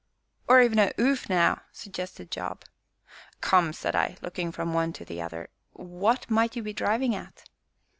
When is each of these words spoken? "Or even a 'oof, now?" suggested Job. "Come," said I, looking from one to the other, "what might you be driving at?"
"Or 0.47 0.63
even 0.63 0.79
a 0.79 0.91
'oof, 0.99 1.29
now?" 1.29 1.61
suggested 1.71 2.31
Job. 2.31 2.65
"Come," 3.39 3.71
said 3.71 3.95
I, 3.95 4.17
looking 4.23 4.51
from 4.51 4.73
one 4.73 4.93
to 4.93 5.05
the 5.05 5.21
other, 5.21 5.51
"what 5.73 6.27
might 6.27 6.55
you 6.55 6.63
be 6.63 6.73
driving 6.73 7.13
at?" 7.13 7.43